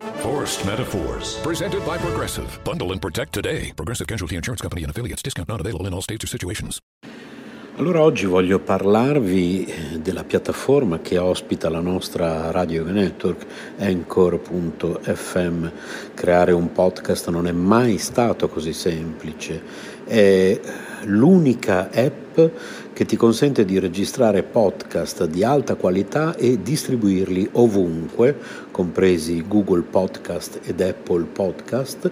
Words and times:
Forced 0.00 0.64
Metaphors, 0.64 1.38
presented 1.42 1.84
by 1.84 1.98
Progressive. 1.98 2.58
Bundle 2.64 2.92
and 2.92 3.02
protect 3.02 3.34
today. 3.34 3.70
Progressive 3.76 4.06
Casualty 4.06 4.34
Insurance 4.36 4.62
Company 4.62 4.82
and 4.82 4.90
affiliates. 4.90 5.20
Discount 5.22 5.46
not 5.46 5.60
available 5.60 5.86
in 5.86 5.92
all 5.92 6.00
states 6.00 6.24
or 6.24 6.26
situations. 6.26 6.80
Allora 7.76 8.02
oggi 8.02 8.26
voglio 8.26 8.58
parlarvi 8.58 9.64
eh, 9.64 9.98
della 10.00 10.24
piattaforma 10.24 11.00
che 11.00 11.18
ospita 11.18 11.70
la 11.70 11.80
nostra 11.80 12.50
radio 12.50 12.84
network 12.84 13.46
Anchor.fm. 13.78 15.68
Creare 16.14 16.52
un 16.52 16.72
podcast 16.72 17.28
non 17.28 17.46
è 17.46 17.52
mai 17.52 17.98
stato 17.98 18.48
così 18.48 18.72
semplice. 18.72 19.62
È 20.10 20.60
l'unica 21.04 21.88
app 21.94 22.40
che 22.92 23.04
ti 23.04 23.14
consente 23.14 23.64
di 23.64 23.78
registrare 23.78 24.42
podcast 24.42 25.24
di 25.26 25.44
alta 25.44 25.76
qualità 25.76 26.34
e 26.34 26.60
distribuirli 26.60 27.50
ovunque, 27.52 28.36
compresi 28.72 29.44
Google 29.46 29.82
Podcast 29.82 30.62
ed 30.64 30.80
Apple 30.80 31.26
Podcast, 31.32 32.10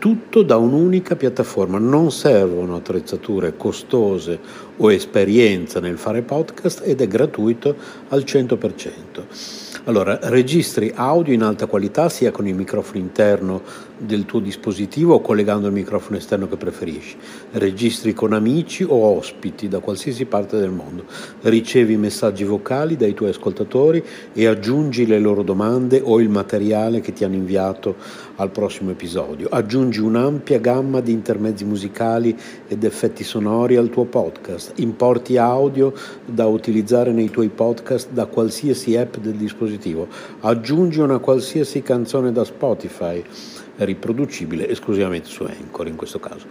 tutto 0.00 0.42
da 0.42 0.56
un'unica 0.56 1.14
piattaforma. 1.14 1.78
Non 1.78 2.10
servono 2.10 2.74
attrezzature 2.74 3.56
costose 3.56 4.40
o 4.78 4.90
esperienza 4.90 5.78
nel 5.78 5.98
fare 5.98 6.22
podcast 6.22 6.82
ed 6.84 7.00
è 7.00 7.06
gratuito 7.06 7.76
al 8.08 8.24
100%. 8.24 9.75
Allora, 9.88 10.18
registri 10.20 10.90
audio 10.92 11.32
in 11.32 11.42
alta 11.42 11.66
qualità 11.66 12.08
sia 12.08 12.32
con 12.32 12.48
il 12.48 12.56
microfono 12.56 12.98
interno 12.98 13.62
del 13.96 14.24
tuo 14.24 14.40
dispositivo 14.40 15.14
o 15.14 15.20
collegando 15.20 15.68
il 15.68 15.72
microfono 15.72 16.16
esterno 16.16 16.48
che 16.48 16.56
preferisci. 16.56 17.16
Registri 17.52 18.12
con 18.12 18.32
amici 18.32 18.82
o 18.82 18.96
ospiti 19.16 19.68
da 19.68 19.78
qualsiasi 19.78 20.24
parte 20.24 20.58
del 20.58 20.70
mondo. 20.70 21.04
Ricevi 21.42 21.96
messaggi 21.96 22.42
vocali 22.42 22.96
dai 22.96 23.14
tuoi 23.14 23.28
ascoltatori 23.28 24.02
e 24.32 24.46
aggiungi 24.46 25.06
le 25.06 25.20
loro 25.20 25.44
domande 25.44 26.00
o 26.02 26.20
il 26.20 26.30
materiale 26.30 27.00
che 27.00 27.12
ti 27.12 27.22
hanno 27.22 27.36
inviato 27.36 27.94
al 28.36 28.50
prossimo 28.50 28.90
episodio. 28.90 29.46
Aggiungi 29.48 30.00
un'ampia 30.00 30.58
gamma 30.58 31.00
di 31.00 31.12
intermezzi 31.12 31.64
musicali 31.64 32.36
ed 32.66 32.82
effetti 32.82 33.22
sonori 33.22 33.76
al 33.76 33.88
tuo 33.88 34.04
podcast. 34.04 34.72
Importi 34.80 35.36
audio 35.36 35.92
da 36.24 36.46
utilizzare 36.46 37.12
nei 37.12 37.30
tuoi 37.30 37.50
podcast 37.50 38.10
da 38.10 38.26
qualsiasi 38.26 38.96
app 38.96 39.18
del 39.18 39.34
dispositivo. 39.34 39.74
Aggiungi 40.40 41.00
una 41.00 41.18
qualsiasi 41.18 41.82
canzone 41.82 42.32
da 42.32 42.44
Spotify 42.44 43.22
riproducibile 43.78 44.68
esclusivamente 44.68 45.28
su 45.28 45.44
Anchor 45.44 45.86
in 45.86 45.96
questo 45.96 46.18
caso. 46.18 46.46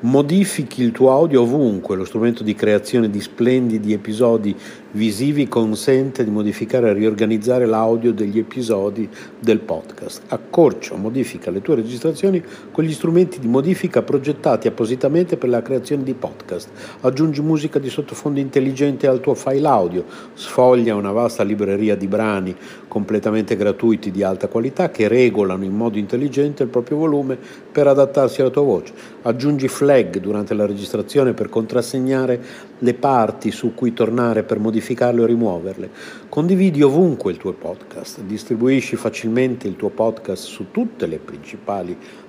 Modifichi 0.00 0.82
il 0.82 0.92
tuo 0.92 1.10
audio 1.10 1.42
ovunque, 1.42 1.96
lo 1.96 2.04
strumento 2.04 2.42
di 2.42 2.54
creazione 2.54 3.08
di 3.08 3.20
splendidi 3.20 3.92
episodi 3.92 4.54
visivi 4.92 5.48
consente 5.48 6.24
di 6.24 6.30
modificare 6.30 6.90
e 6.90 6.92
riorganizzare 6.92 7.66
l'audio 7.66 8.12
degli 8.12 8.38
episodi 8.38 9.08
del 9.38 9.60
podcast. 9.60 10.22
Accorcia 10.28 10.94
o 10.94 10.96
modifica 10.96 11.50
le 11.50 11.62
tue 11.62 11.76
registrazioni 11.76 12.42
con 12.70 12.84
gli 12.84 12.92
strumenti 12.92 13.38
di 13.38 13.46
modifica 13.46 14.02
progettati 14.02 14.68
appositamente 14.68 15.36
per 15.36 15.48
la 15.48 15.62
creazione 15.62 16.02
di 16.02 16.14
podcast. 16.14 16.68
Aggiungi 17.00 17.40
musica 17.40 17.78
di 17.78 17.88
sottofondo 17.88 18.40
intelligente 18.40 19.06
al 19.06 19.20
tuo 19.20 19.34
file 19.34 19.66
audio, 19.66 20.04
sfoglia 20.34 20.94
una 20.94 21.12
vasta 21.12 21.42
libreria 21.42 21.96
di 21.96 22.06
brani 22.06 22.54
completamente 22.88 23.56
gratuiti 23.56 24.10
di 24.10 24.22
alta 24.22 24.48
qualità 24.48 24.90
che 24.90 25.08
regolano 25.08 25.64
in 25.64 25.74
modo 25.74 25.98
intelligente 25.98 26.62
il 26.62 26.68
proprio 26.68 26.96
volume 26.96 27.36
per 27.70 27.86
adattarsi 27.86 28.40
alla 28.40 28.50
tua 28.50 28.62
voce. 28.62 28.92
Aggiungi 29.22 29.68
flag 29.68 30.18
durante 30.18 30.54
la 30.54 30.66
registrazione 30.66 31.32
per 31.32 31.48
contrassegnare 31.48 32.40
le 32.78 32.94
parti 32.94 33.50
su 33.50 33.74
cui 33.74 33.92
tornare 33.92 34.42
per 34.42 34.58
modificarle 34.58 35.22
o 35.22 35.26
rimuoverle. 35.26 35.90
Condividi 36.28 36.82
ovunque 36.82 37.32
il 37.32 37.38
tuo 37.38 37.52
podcast, 37.52 38.20
distribuisci 38.20 38.96
facilmente 38.96 39.66
il 39.66 39.76
tuo 39.76 39.88
podcast 39.88 40.44
su 40.44 40.66
tutte 40.70 41.06
le 41.06 41.18
principali 41.18 41.96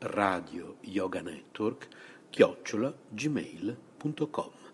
Radio 0.00 0.76
Yoga 0.82 1.22
Network 1.22 1.88
chiocciola 2.28 2.94
gmail.com 3.08 4.65